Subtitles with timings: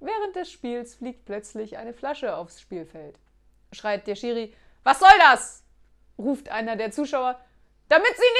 [0.00, 3.18] Während des Spiels fliegt plötzlich eine Flasche aufs Spielfeld.
[3.72, 5.62] Schreit der Schiri, was soll das?
[6.18, 7.40] ruft einer der Zuschauer,
[7.88, 8.39] damit sie